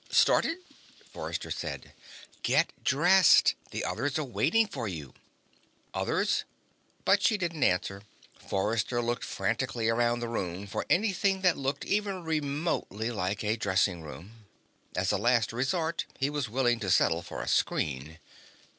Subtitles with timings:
[0.09, 0.57] "Started?"
[1.13, 1.93] Forrester said.
[2.41, 3.53] "Get dressed.
[3.69, 5.13] The others are waiting for you."
[5.93, 6.43] "Others?"
[7.05, 8.01] But she didn't answer.
[8.33, 14.01] Forrester looked frantically around the room for anything that looked even remotely like a dressing
[14.01, 14.47] room.
[14.95, 18.17] As a last resort, he was willing to settle for a screen.